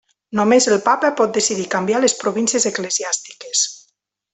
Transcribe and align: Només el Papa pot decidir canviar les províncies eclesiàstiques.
Només 0.37 0.67
el 0.71 0.79
Papa 0.87 1.11
pot 1.21 1.35
decidir 1.37 1.67
canviar 1.75 2.03
les 2.05 2.17
províncies 2.25 2.69
eclesiàstiques. 2.75 3.67